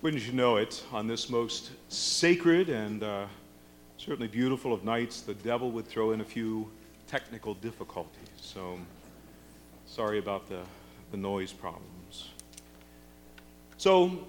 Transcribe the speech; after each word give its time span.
Wouldn't 0.00 0.24
you 0.24 0.32
know 0.32 0.58
it, 0.58 0.84
on 0.92 1.08
this 1.08 1.28
most 1.28 1.72
sacred 1.88 2.68
and 2.68 3.02
uh, 3.02 3.26
certainly 3.96 4.28
beautiful 4.28 4.72
of 4.72 4.84
nights, 4.84 5.22
the 5.22 5.34
devil 5.34 5.72
would 5.72 5.88
throw 5.88 6.12
in 6.12 6.20
a 6.20 6.24
few 6.24 6.70
technical 7.08 7.54
difficulties. 7.54 8.28
So 8.36 8.78
sorry 9.86 10.20
about 10.20 10.48
the, 10.48 10.60
the 11.10 11.16
noise 11.16 11.52
problems. 11.52 12.28
So 13.76 14.24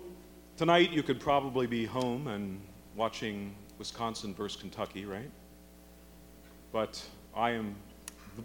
tonight 0.58 0.90
you 0.90 1.04
could 1.04 1.20
probably 1.20 1.68
be 1.68 1.86
home 1.86 2.26
and 2.30 2.60
watching 2.96 3.54
Wisconsin 3.78 4.34
versus 4.34 4.60
Kentucky, 4.60 5.06
right? 5.06 5.30
But 6.72 7.00
I 7.36 7.52
am 7.52 7.76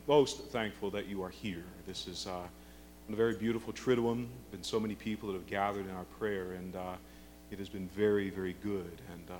most 0.06 0.48
thankful 0.48 0.90
that 0.90 1.06
you 1.06 1.22
are 1.22 1.30
here. 1.30 1.64
This 1.86 2.06
is 2.06 2.26
uh, 2.26 2.42
a 3.10 3.16
very 3.16 3.34
beautiful 3.34 3.72
Triduum. 3.72 4.26
Been 4.50 4.62
so 4.62 4.78
many 4.78 4.94
people 4.94 5.28
that 5.28 5.34
have 5.36 5.46
gathered 5.46 5.86
in 5.88 5.94
our 5.94 6.04
prayer, 6.18 6.52
and 6.52 6.76
uh, 6.76 6.92
it 7.54 7.58
has 7.60 7.68
been 7.68 7.86
very, 7.90 8.30
very 8.30 8.56
good. 8.64 9.00
And 9.12 9.30
uh, 9.30 9.34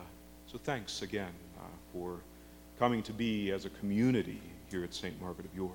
so 0.46 0.56
thanks 0.56 1.02
again 1.02 1.32
uh, 1.58 1.62
for 1.92 2.20
coming 2.78 3.02
to 3.02 3.12
be 3.12 3.50
as 3.50 3.64
a 3.64 3.70
community 3.70 4.40
here 4.70 4.84
at 4.84 4.94
St. 4.94 5.20
Margaret 5.20 5.44
of 5.44 5.52
York. 5.56 5.72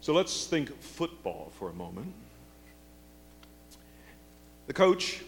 So 0.00 0.12
let's 0.12 0.46
think 0.46 0.80
football 0.80 1.50
for 1.58 1.70
a 1.70 1.72
moment. 1.72 2.14
The 4.68 4.72
coach 4.72 5.22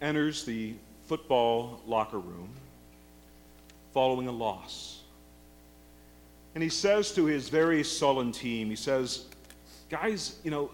enters 0.00 0.46
the 0.46 0.72
football 1.06 1.82
locker 1.86 2.18
room 2.18 2.48
following 3.92 4.26
a 4.26 4.32
loss. 4.32 5.02
And 6.54 6.62
he 6.62 6.70
says 6.70 7.12
to 7.12 7.26
his 7.26 7.50
very 7.50 7.84
sullen 7.84 8.32
team, 8.32 8.70
he 8.70 8.76
says, 8.76 9.26
Guys, 9.90 10.38
you 10.44 10.50
know, 10.50 10.70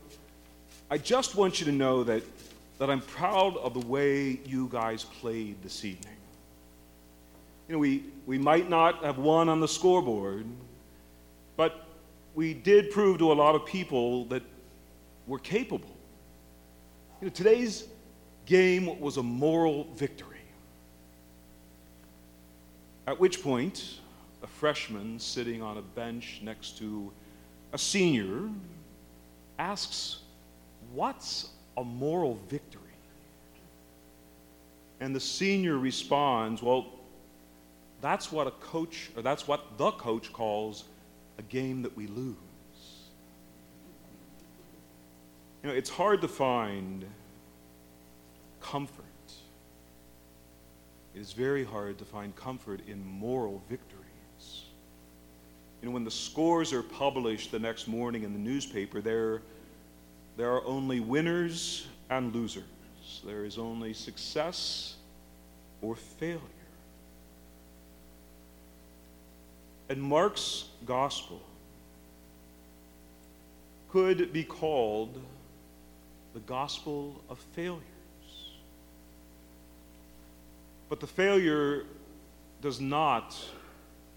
I 0.88 0.98
just 0.98 1.34
want 1.34 1.58
you 1.58 1.66
to 1.66 1.72
know 1.72 2.04
that 2.04 2.22
that 2.78 2.88
I'm 2.88 3.00
proud 3.00 3.56
of 3.56 3.74
the 3.74 3.86
way 3.86 4.40
you 4.44 4.68
guys 4.68 5.04
played 5.04 5.60
this 5.62 5.84
evening. 5.84 6.16
You 7.68 7.74
know, 7.74 7.78
we, 7.80 8.04
we 8.24 8.38
might 8.38 8.70
not 8.70 9.04
have 9.04 9.18
won 9.18 9.48
on 9.48 9.60
the 9.60 9.68
scoreboard, 9.68 10.46
but 11.56 11.84
we 12.34 12.54
did 12.54 12.90
prove 12.90 13.18
to 13.18 13.32
a 13.32 13.34
lot 13.34 13.54
of 13.54 13.66
people 13.66 14.24
that 14.26 14.42
we're 15.26 15.40
capable. 15.40 15.94
You 17.20 17.26
know, 17.26 17.32
today's 17.32 17.84
game 18.46 18.98
was 19.00 19.16
a 19.16 19.22
moral 19.22 19.84
victory. 19.96 20.28
At 23.06 23.18
which 23.18 23.42
point, 23.42 23.98
a 24.42 24.46
freshman 24.46 25.18
sitting 25.18 25.62
on 25.62 25.78
a 25.78 25.82
bench 25.82 26.40
next 26.42 26.78
to 26.78 27.10
a 27.72 27.78
senior 27.78 28.48
asks, 29.58 30.20
What's 30.92 31.50
a 31.78 31.84
moral 31.84 32.38
victory. 32.48 32.82
And 35.00 35.14
the 35.14 35.20
senior 35.20 35.78
responds, 35.78 36.60
Well, 36.60 36.86
that's 38.00 38.32
what 38.32 38.46
a 38.46 38.50
coach, 38.50 39.10
or 39.16 39.22
that's 39.22 39.46
what 39.46 39.78
the 39.78 39.92
coach 39.92 40.32
calls 40.32 40.84
a 41.38 41.42
game 41.42 41.82
that 41.82 41.96
we 41.96 42.08
lose. 42.08 42.34
You 45.62 45.70
know, 45.70 45.74
it's 45.74 45.90
hard 45.90 46.20
to 46.22 46.28
find 46.28 47.04
comfort. 48.60 49.04
It 51.14 51.20
is 51.20 51.32
very 51.32 51.64
hard 51.64 51.98
to 51.98 52.04
find 52.04 52.34
comfort 52.34 52.80
in 52.88 53.04
moral 53.06 53.62
victories. 53.68 54.64
You 55.80 55.88
know, 55.88 55.90
when 55.92 56.04
the 56.04 56.10
scores 56.10 56.72
are 56.72 56.82
published 56.82 57.52
the 57.52 57.58
next 57.58 57.86
morning 57.86 58.24
in 58.24 58.32
the 58.32 58.38
newspaper, 58.38 59.00
they're 59.00 59.42
there 60.38 60.52
are 60.52 60.64
only 60.64 61.00
winners 61.00 61.84
and 62.08 62.32
losers. 62.32 62.62
There 63.26 63.44
is 63.44 63.58
only 63.58 63.92
success 63.92 64.94
or 65.82 65.96
failure. 65.96 66.38
And 69.88 70.00
Mark's 70.00 70.66
gospel 70.86 71.42
could 73.90 74.32
be 74.32 74.44
called 74.44 75.20
the 76.34 76.40
gospel 76.40 77.20
of 77.28 77.40
failures. 77.56 77.82
But 80.88 81.00
the 81.00 81.08
failure 81.08 81.82
does 82.62 82.80
not 82.80 83.36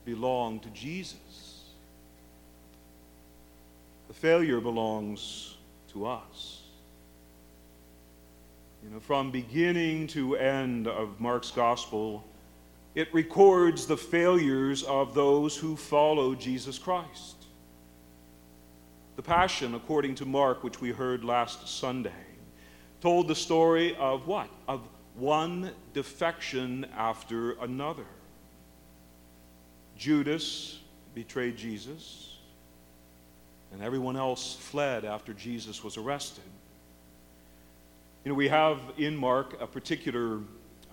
belong 0.05 0.59
to 0.59 0.69
Jesus. 0.69 1.63
The 4.07 4.13
failure 4.13 4.61
belongs 4.61 5.55
to 5.93 6.05
us. 6.05 6.61
You 8.83 8.89
know, 8.89 8.99
from 8.99 9.31
beginning 9.31 10.07
to 10.07 10.35
end 10.35 10.87
of 10.87 11.19
Mark's 11.19 11.51
gospel, 11.51 12.25
it 12.95 13.13
records 13.13 13.85
the 13.85 13.97
failures 13.97 14.83
of 14.83 15.13
those 15.13 15.55
who 15.55 15.75
follow 15.75 16.33
Jesus 16.33 16.79
Christ. 16.79 17.35
The 19.15 19.21
Passion, 19.21 19.75
according 19.75 20.15
to 20.15 20.25
Mark, 20.25 20.63
which 20.63 20.81
we 20.81 20.91
heard 20.91 21.23
last 21.23 21.67
Sunday, 21.67 22.11
told 23.01 23.27
the 23.27 23.35
story 23.35 23.95
of 23.97 24.27
what? 24.27 24.49
Of 24.67 24.81
one 25.15 25.71
defection 25.93 26.85
after 26.97 27.51
another. 27.59 28.05
Judas 29.95 30.79
betrayed 31.13 31.55
Jesus 31.57 32.30
and 33.71 33.81
everyone 33.81 34.17
else 34.17 34.55
fled 34.55 35.05
after 35.05 35.33
Jesus 35.33 35.83
was 35.83 35.97
arrested. 35.97 36.43
You 38.23 38.29
know, 38.29 38.35
we 38.35 38.49
have 38.49 38.79
in 38.97 39.15
Mark 39.15 39.59
a 39.61 39.67
particular 39.67 40.39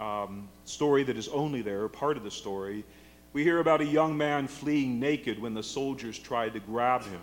um, 0.01 0.49
story 0.65 1.03
that 1.05 1.17
is 1.17 1.29
only 1.29 1.63
there, 1.63 1.87
part 1.89 2.17
of 2.17 2.25
the 2.25 2.31
story. 2.31 2.85
We 3.33 3.43
hear 3.43 3.59
about 3.59 3.81
a 3.81 3.87
young 3.87 4.17
man 4.17 4.49
fleeing 4.49 4.99
naked 4.99 5.41
when 5.41 5.55
the 5.55 5.63
soldiers 5.63 6.19
tried 6.19 6.55
to 6.55 6.61
grab 6.61 7.03
him. 7.03 7.21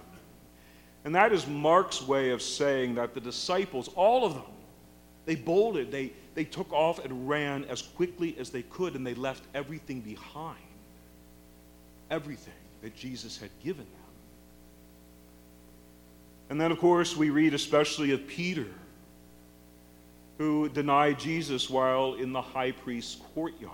And 1.03 1.15
that 1.15 1.31
is 1.31 1.47
Mark's 1.47 2.01
way 2.01 2.31
of 2.31 2.41
saying 2.41 2.95
that 2.95 3.13
the 3.13 3.21
disciples, 3.21 3.89
all 3.95 4.25
of 4.25 4.33
them, 4.33 4.43
they 5.25 5.35
bolted, 5.35 5.91
they, 5.91 6.11
they 6.35 6.43
took 6.43 6.71
off 6.71 7.03
and 7.03 7.27
ran 7.27 7.63
as 7.65 7.81
quickly 7.81 8.35
as 8.39 8.49
they 8.49 8.61
could, 8.63 8.95
and 8.95 9.05
they 9.05 9.15
left 9.15 9.43
everything 9.53 10.01
behind. 10.01 10.57
Everything 12.11 12.53
that 12.81 12.95
Jesus 12.95 13.37
had 13.37 13.49
given 13.63 13.85
them. 13.85 14.04
And 16.49 16.61
then, 16.61 16.71
of 16.71 16.79
course, 16.79 17.15
we 17.15 17.29
read 17.29 17.53
especially 17.53 18.11
of 18.11 18.27
Peter, 18.27 18.67
who 20.37 20.69
denied 20.69 21.19
Jesus 21.19 21.69
while 21.69 22.15
in 22.15 22.31
the 22.33 22.41
high 22.41 22.71
priest's 22.71 23.15
courtyard. 23.33 23.71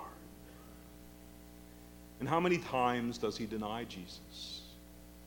And 2.19 2.29
how 2.29 2.39
many 2.39 2.59
times 2.59 3.17
does 3.17 3.35
he 3.35 3.45
deny 3.45 3.83
Jesus? 3.85 4.61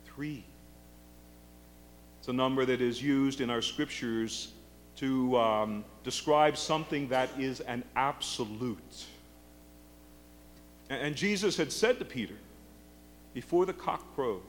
Three. 0.06 0.44
It's 2.21 2.28
a 2.28 2.33
number 2.33 2.65
that 2.65 2.81
is 2.81 3.03
used 3.03 3.41
in 3.41 3.50
our 3.50 3.60
scriptures 3.60 4.53
to 4.97 5.37
um, 5.37 5.84
describe 6.04 6.56
something 6.56 7.09
that 7.09 7.28
is 7.38 7.60
an 7.60 7.83
absolute. 7.97 9.04
And, 10.88 11.03
and 11.03 11.16
Jesus 11.16 11.56
had 11.56 11.72
said 11.72 11.99
to 11.99 12.04
Peter, 12.04 12.37
Before 13.34 13.66
the 13.66 13.72
cock 13.72 14.15
crows, 14.15 14.41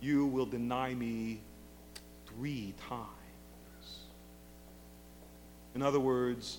you 0.00 0.26
will 0.26 0.46
deny 0.46 0.94
me 0.94 1.40
three 2.36 2.74
times. 2.88 3.08
In 5.74 5.82
other 5.82 6.00
words, 6.00 6.58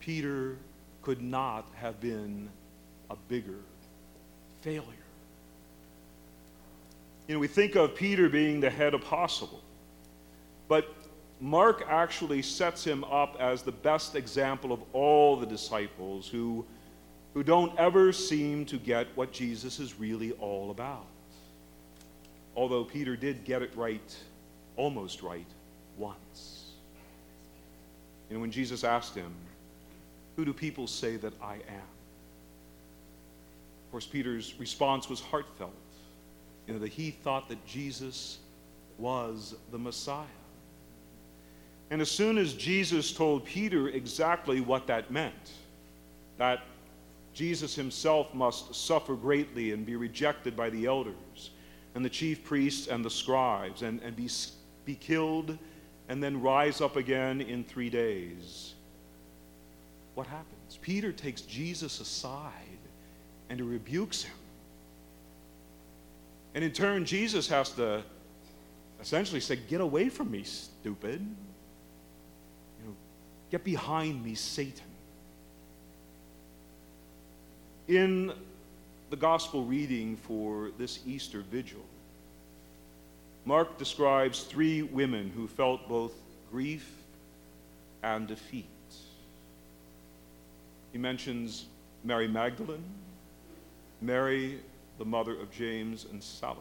Peter 0.00 0.56
could 1.02 1.22
not 1.22 1.66
have 1.74 2.00
been 2.00 2.48
a 3.10 3.16
bigger 3.28 3.60
failure. 4.62 4.84
You 7.26 7.34
know, 7.34 7.40
we 7.40 7.46
think 7.46 7.76
of 7.76 7.94
Peter 7.94 8.28
being 8.28 8.60
the 8.60 8.70
head 8.70 8.94
apostle, 8.94 9.62
but 10.66 10.94
Mark 11.40 11.84
actually 11.88 12.42
sets 12.42 12.84
him 12.84 13.04
up 13.04 13.36
as 13.38 13.62
the 13.62 13.72
best 13.72 14.16
example 14.16 14.72
of 14.72 14.82
all 14.92 15.36
the 15.36 15.46
disciples 15.46 16.26
who, 16.28 16.64
who 17.34 17.42
don't 17.42 17.78
ever 17.78 18.12
seem 18.12 18.64
to 18.66 18.78
get 18.78 19.06
what 19.14 19.30
Jesus 19.30 19.78
is 19.78 20.00
really 20.00 20.32
all 20.32 20.70
about. 20.70 21.06
Although 22.56 22.82
Peter 22.82 23.14
did 23.14 23.44
get 23.44 23.62
it 23.62 23.70
right 23.76 24.16
almost 24.78 25.22
right 25.22 25.46
once. 25.98 26.70
Know, 28.30 28.40
when 28.40 28.50
Jesus 28.50 28.84
asked 28.84 29.14
him, 29.14 29.34
Who 30.36 30.44
do 30.44 30.52
people 30.52 30.86
say 30.86 31.16
that 31.16 31.32
I 31.42 31.54
am? 31.54 31.88
Of 33.86 33.90
course, 33.90 34.06
Peter's 34.06 34.54
response 34.58 35.08
was 35.08 35.20
heartfelt. 35.20 35.72
You 36.66 36.74
know, 36.74 36.80
that 36.80 36.92
he 36.92 37.10
thought 37.10 37.48
that 37.48 37.64
Jesus 37.66 38.38
was 38.98 39.54
the 39.72 39.78
Messiah. 39.78 40.26
And 41.90 42.02
as 42.02 42.10
soon 42.10 42.36
as 42.36 42.52
Jesus 42.52 43.12
told 43.12 43.46
Peter 43.46 43.88
exactly 43.88 44.60
what 44.60 44.86
that 44.88 45.10
meant, 45.10 45.52
that 46.36 46.60
Jesus 47.32 47.74
himself 47.74 48.34
must 48.34 48.74
suffer 48.74 49.14
greatly 49.14 49.72
and 49.72 49.86
be 49.86 49.96
rejected 49.96 50.54
by 50.54 50.68
the 50.68 50.84
elders 50.84 51.50
and 51.94 52.04
the 52.04 52.10
chief 52.10 52.44
priests 52.44 52.88
and 52.88 53.02
the 53.02 53.10
scribes 53.10 53.82
and, 53.82 54.02
and 54.02 54.14
be 54.14 54.28
be 54.88 54.94
killed 54.94 55.58
and 56.08 56.22
then 56.22 56.40
rise 56.40 56.80
up 56.80 56.96
again 56.96 57.42
in 57.42 57.62
three 57.62 57.90
days. 57.90 58.72
What 60.14 60.26
happens? 60.26 60.78
Peter 60.80 61.12
takes 61.12 61.42
Jesus 61.42 62.00
aside 62.00 62.80
and 63.50 63.60
rebukes 63.60 64.22
him. 64.22 64.34
And 66.54 66.64
in 66.64 66.72
turn, 66.72 67.04
Jesus 67.04 67.46
has 67.48 67.70
to 67.72 68.02
essentially 68.98 69.40
say, 69.40 69.56
Get 69.56 69.82
away 69.82 70.08
from 70.08 70.30
me, 70.30 70.42
stupid. 70.44 71.20
You 71.20 72.86
know, 72.86 72.96
get 73.50 73.64
behind 73.64 74.24
me, 74.24 74.34
Satan. 74.34 74.86
In 77.88 78.32
the 79.10 79.16
gospel 79.16 79.66
reading 79.66 80.16
for 80.16 80.70
this 80.78 81.00
Easter 81.06 81.42
vigil, 81.42 81.84
Mark 83.48 83.78
describes 83.78 84.42
three 84.42 84.82
women 84.82 85.32
who 85.34 85.48
felt 85.48 85.88
both 85.88 86.12
grief 86.50 86.86
and 88.02 88.28
defeat. 88.28 88.66
He 90.92 90.98
mentions 90.98 91.64
Mary 92.04 92.28
Magdalene, 92.28 92.84
Mary, 94.02 94.58
the 94.98 95.06
mother 95.06 95.32
of 95.32 95.50
James, 95.50 96.04
and 96.12 96.22
Salome. 96.22 96.60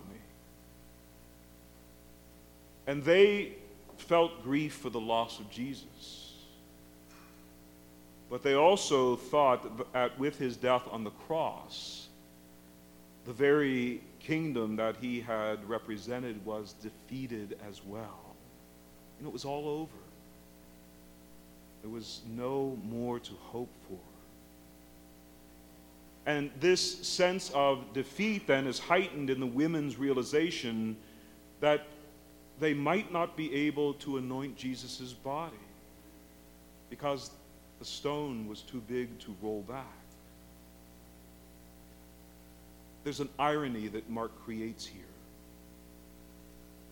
And 2.87 3.03
they 3.03 3.51
felt 3.97 4.41
grief 4.41 4.75
for 4.75 4.89
the 4.89 5.01
loss 5.01 5.41
of 5.41 5.49
Jesus. 5.49 6.35
But 8.29 8.43
they 8.43 8.53
also 8.53 9.17
thought 9.17 9.91
that 9.91 10.17
with 10.17 10.37
his 10.37 10.55
death 10.55 10.83
on 10.89 11.03
the 11.03 11.11
cross, 11.27 12.07
the 13.25 13.33
very 13.33 13.99
kingdom 14.27 14.75
that 14.75 14.97
he 15.00 15.21
had 15.21 15.57
represented 15.69 16.45
was 16.45 16.74
defeated 16.74 17.57
as 17.68 17.81
well. 17.85 18.35
And 19.18 19.27
it 19.27 19.31
was 19.31 19.45
all 19.45 19.69
over. 19.69 20.03
There 21.81 21.89
was 21.89 22.21
no 22.35 22.77
more 22.83 23.19
to 23.19 23.33
hope 23.33 23.71
for. 23.88 23.97
And 26.25 26.51
this 26.59 27.07
sense 27.07 27.51
of 27.56 27.94
defeat 27.94 28.47
then 28.47 28.68
is 28.68 28.79
heightened 28.79 29.29
in 29.29 29.39
the 29.39 29.47
women's 29.47 29.97
realization 29.97 30.97
that 31.62 31.88
they 32.59 32.73
might 32.73 33.13
not 33.13 33.38
be 33.38 33.53
able 33.53 33.94
to 33.94 34.18
anoint 34.18 34.57
Jesus' 34.57 35.13
body 35.13 35.56
because 36.89 37.31
the 37.80 37.85
stone 37.85 38.45
was 38.47 38.62
too 38.62 38.81
big 38.89 39.18
to 39.19 39.33
roll 39.41 39.62
back. 39.62 39.85
There's 43.07 43.21
an 43.21 43.30
irony 43.39 43.88
that 43.88 44.09
Mark 44.09 44.38
creates 44.44 44.86
here. 44.86 45.01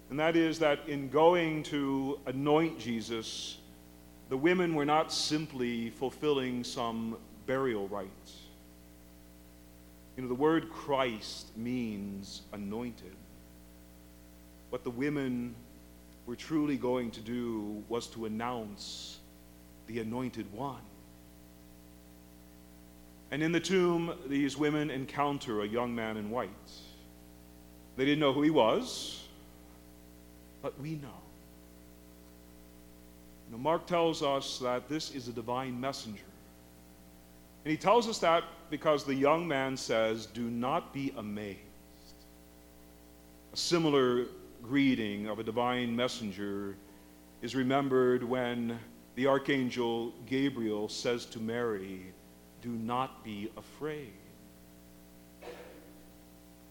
And 0.09 0.17
that 0.17 0.37
is 0.37 0.59
that 0.59 0.87
in 0.87 1.09
going 1.09 1.63
to 1.63 2.17
anoint 2.25 2.79
Jesus, 2.79 3.57
the 4.29 4.37
women 4.37 4.75
were 4.75 4.85
not 4.85 5.11
simply 5.11 5.89
fulfilling 5.89 6.63
some 6.63 7.17
burial 7.47 7.89
rites. 7.89 8.43
You 10.15 10.23
know, 10.23 10.29
the 10.29 10.35
word 10.35 10.69
Christ 10.69 11.47
means 11.57 12.43
anointed. 12.53 13.17
What 14.69 14.85
the 14.85 14.91
women 14.91 15.53
were 16.27 16.37
truly 16.37 16.77
going 16.77 17.11
to 17.11 17.19
do 17.19 17.83
was 17.89 18.07
to 18.11 18.23
announce 18.23 19.17
the 19.87 19.99
anointed 19.99 20.49
one. 20.53 20.79
And 23.31 23.41
in 23.41 23.51
the 23.51 23.59
tomb, 23.59 24.13
these 24.27 24.57
women 24.57 24.89
encounter 24.89 25.61
a 25.61 25.67
young 25.67 25.93
man 25.93 26.17
in 26.17 26.29
white. 26.29 26.49
They 27.97 28.05
didn't 28.05 28.19
know 28.19 28.33
who 28.33 28.41
he 28.41 28.49
was, 28.49 29.23
but 30.61 30.79
we 30.79 30.95
know. 30.95 31.07
Know 33.51 33.57
Mark 33.57 33.85
tells 33.85 34.23
us 34.23 34.59
that 34.59 34.89
this 34.89 35.11
is 35.11 35.27
a 35.27 35.31
divine 35.31 35.79
messenger. 35.79 36.23
And 37.63 37.71
he 37.71 37.77
tells 37.77 38.07
us 38.07 38.19
that 38.19 38.43
because 38.69 39.03
the 39.03 39.15
young 39.15 39.47
man 39.47 39.77
says, 39.77 40.25
Do 40.27 40.43
not 40.43 40.93
be 40.93 41.13
amazed. 41.17 41.59
A 43.53 43.57
similar 43.57 44.25
greeting 44.61 45.27
of 45.27 45.39
a 45.39 45.43
divine 45.43 45.95
messenger 45.95 46.75
is 47.41 47.55
remembered 47.55 48.23
when 48.23 48.79
the 49.15 49.27
archangel 49.27 50.13
Gabriel 50.25 50.89
says 50.89 51.25
to 51.27 51.39
Mary, 51.39 52.01
Do 52.65 52.71
not 52.71 53.23
be 53.23 53.51
afraid. 53.57 54.11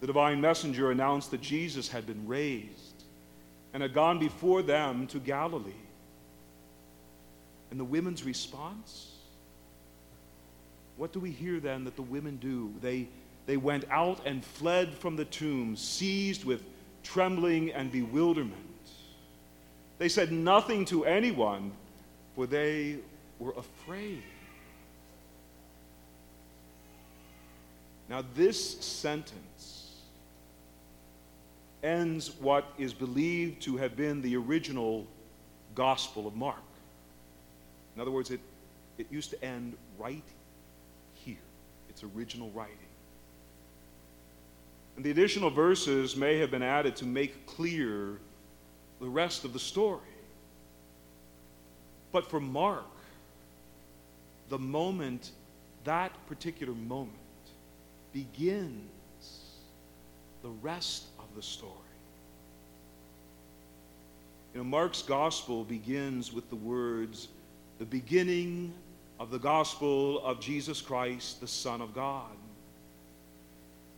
The 0.01 0.07
divine 0.07 0.41
messenger 0.41 0.91
announced 0.91 1.31
that 1.31 1.39
Jesus 1.39 1.87
had 1.87 2.05
been 2.05 2.27
raised 2.27 3.05
and 3.73 3.81
had 3.81 3.93
gone 3.93 4.19
before 4.19 4.61
them 4.61 5.07
to 5.07 5.19
Galilee. 5.19 5.71
And 7.71 7.79
the 7.79 7.85
women's 7.85 8.25
response? 8.25 9.13
What 10.97 11.13
do 11.13 11.21
we 11.21 11.31
hear 11.31 11.61
then 11.61 11.85
that 11.85 11.95
the 11.95 12.01
women 12.01 12.35
do? 12.41 12.73
They, 12.81 13.07
they 13.45 13.55
went 13.55 13.85
out 13.89 14.19
and 14.25 14.43
fled 14.43 14.95
from 14.95 15.15
the 15.15 15.23
tomb, 15.23 15.77
seized 15.77 16.43
with 16.43 16.61
trembling 17.03 17.71
and 17.71 17.89
bewilderment. 17.89 18.53
They 19.97 20.09
said 20.09 20.33
nothing 20.33 20.83
to 20.87 21.05
anyone, 21.05 21.71
for 22.35 22.47
they 22.47 22.97
were 23.39 23.53
afraid. 23.53 24.23
Now, 28.09 28.23
this 28.35 28.79
sentence 28.81 29.93
ends 31.83 32.31
what 32.39 32.65
is 32.77 32.93
believed 32.93 33.61
to 33.63 33.77
have 33.77 33.95
been 33.95 34.21
the 34.21 34.35
original 34.35 35.07
Gospel 35.73 36.27
of 36.27 36.35
Mark. 36.35 36.57
In 37.95 38.01
other 38.01 38.11
words, 38.11 38.31
it, 38.31 38.39
it 38.97 39.07
used 39.09 39.31
to 39.31 39.43
end 39.43 39.75
right 39.97 40.23
here, 41.13 41.37
its 41.89 42.03
original 42.03 42.49
writing. 42.51 42.75
And 44.95 45.03
the 45.03 45.11
additional 45.11 45.49
verses 45.49 46.15
may 46.15 46.37
have 46.37 46.51
been 46.51 46.63
added 46.63 46.95
to 46.97 47.05
make 47.05 47.45
clear 47.45 48.17
the 48.99 49.07
rest 49.07 49.43
of 49.43 49.53
the 49.53 49.59
story. 49.59 49.99
But 52.11 52.29
for 52.29 52.39
Mark, 52.39 52.85
the 54.49 54.59
moment, 54.59 55.31
that 55.83 56.11
particular 56.27 56.73
moment, 56.73 57.17
begins 58.15 58.79
the 60.41 60.49
rest 60.61 61.03
of 61.19 61.25
the 61.35 61.41
story. 61.41 61.73
You 64.53 64.59
know, 64.59 64.63
Mark's 64.63 65.01
gospel 65.01 65.65
begins 65.65 66.31
with 66.31 66.49
the 66.49 66.55
words, 66.55 67.27
the 67.77 67.85
beginning 67.85 68.73
of 69.19 69.31
the 69.31 69.37
gospel 69.37 70.23
of 70.23 70.39
Jesus 70.39 70.79
Christ, 70.79 71.41
the 71.41 71.47
Son 71.47 71.81
of 71.81 71.93
God. 71.93 72.31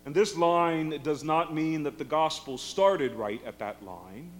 And 0.07 0.15
this 0.15 0.35
line 0.35 0.99
does 1.03 1.23
not 1.23 1.53
mean 1.53 1.83
that 1.83 1.99
the 1.99 2.03
gospel 2.03 2.57
started 2.57 3.13
right 3.13 3.41
at 3.45 3.59
that 3.59 3.85
line, 3.85 4.31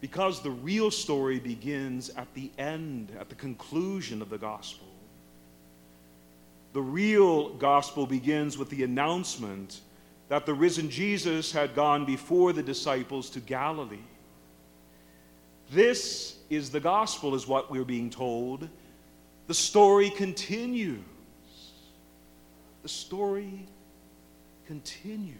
because 0.00 0.40
the 0.40 0.50
real 0.50 0.90
story 0.90 1.38
begins 1.38 2.08
at 2.10 2.32
the 2.32 2.50
end, 2.56 3.12
at 3.20 3.28
the 3.28 3.34
conclusion 3.34 4.22
of 4.22 4.30
the 4.30 4.38
gospel. 4.38 4.86
The 6.74 6.82
real 6.82 7.50
gospel 7.50 8.04
begins 8.04 8.58
with 8.58 8.68
the 8.68 8.82
announcement 8.82 9.80
that 10.28 10.44
the 10.44 10.52
risen 10.52 10.90
Jesus 10.90 11.52
had 11.52 11.72
gone 11.72 12.04
before 12.04 12.52
the 12.52 12.64
disciples 12.64 13.30
to 13.30 13.40
Galilee. 13.40 13.98
This 15.70 16.36
is 16.50 16.70
the 16.70 16.80
gospel, 16.80 17.36
is 17.36 17.46
what 17.46 17.70
we're 17.70 17.84
being 17.84 18.10
told. 18.10 18.68
The 19.46 19.54
story 19.54 20.10
continues. 20.10 20.98
The 22.82 22.88
story 22.88 23.66
continues. 24.66 25.36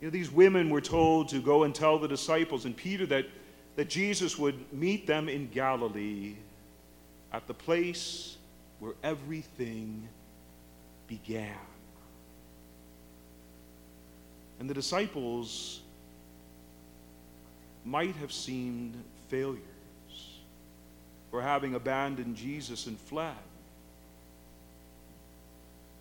You 0.00 0.06
know, 0.06 0.10
these 0.10 0.30
women 0.30 0.70
were 0.70 0.80
told 0.80 1.28
to 1.30 1.40
go 1.40 1.64
and 1.64 1.74
tell 1.74 1.98
the 1.98 2.06
disciples 2.06 2.66
and 2.66 2.76
Peter 2.76 3.04
that, 3.06 3.26
that 3.74 3.88
Jesus 3.88 4.38
would 4.38 4.72
meet 4.72 5.08
them 5.08 5.28
in 5.28 5.48
Galilee 5.48 6.36
at 7.32 7.48
the 7.48 7.54
place 7.54 8.35
where 8.80 8.94
everything 9.02 10.08
began. 11.06 11.56
And 14.58 14.68
the 14.68 14.74
disciples 14.74 15.80
might 17.84 18.16
have 18.16 18.32
seemed 18.32 18.96
failures 19.28 19.60
for 21.30 21.42
having 21.42 21.74
abandoned 21.74 22.36
Jesus 22.36 22.86
and 22.86 22.98
fled. 22.98 23.34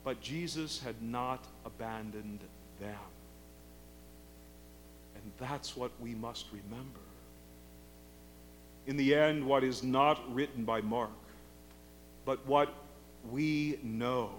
But 0.04 0.22
Jesus 0.22 0.80
had 0.80 1.02
not 1.02 1.44
abandoned 1.66 2.40
them. 2.80 2.96
And 5.16 5.32
that's 5.40 5.76
what 5.76 5.92
we 6.00 6.14
must 6.14 6.46
remember. 6.52 7.00
In 8.88 8.98
the 8.98 9.16
end, 9.16 9.46
what 9.46 9.64
is 9.64 9.84
not 9.84 10.22
written 10.34 10.64
by 10.64 10.82
Mark, 10.82 11.10
but 12.26 12.46
what 12.48 12.74
we 13.32 13.80
know 13.84 14.32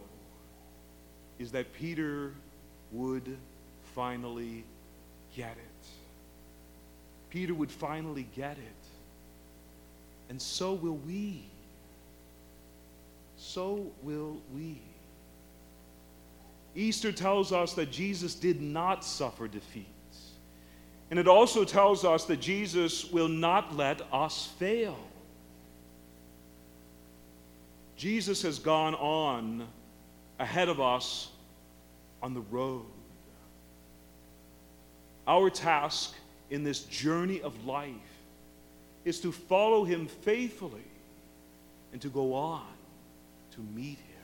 is 1.39 1.53
that 1.53 1.73
Peter 1.73 2.33
would 2.93 3.37
finally 3.95 4.65
get 5.37 5.53
it. 5.53 5.89
Peter 7.31 7.55
would 7.55 7.71
finally 7.71 8.27
get 8.35 8.53
it. 8.53 8.87
And 10.29 10.41
so 10.41 10.75
will 10.75 10.97
we. 11.07 11.45
So 13.37 13.87
will 14.03 14.39
we. 14.55 14.81
Easter 16.75 17.13
tells 17.13 17.53
us 17.53 17.75
that 17.75 17.91
Jesus 17.91 18.35
did 18.35 18.61
not 18.61 19.05
suffer 19.05 19.49
defeat. 19.49 19.87
And 21.11 21.19
it 21.19 21.29
also 21.29 21.65
tells 21.65 22.05
us 22.05 22.25
that 22.25 22.41
Jesus 22.41 23.11
will 23.11 23.29
not 23.29 23.77
let 23.77 24.03
us 24.13 24.49
fail. 24.59 24.99
Jesus 27.97 28.43
has 28.43 28.59
gone 28.59 28.95
on 28.95 29.67
ahead 30.39 30.69
of 30.69 30.81
us 30.81 31.31
on 32.23 32.35
the 32.35 32.43
road. 32.43 32.85
Our 35.27 35.51
task 35.51 36.15
in 36.51 36.63
this 36.63 36.81
journey 36.85 37.41
of 37.41 37.65
life 37.65 37.93
is 39.05 39.21
to 39.21 39.33
follow 39.33 39.85
him 39.85 40.07
faithfully 40.07 40.85
and 41.93 42.01
to 42.03 42.09
go 42.09 42.35
on 42.35 42.67
to 43.53 43.61
meet 43.75 43.99
him. 43.99 44.16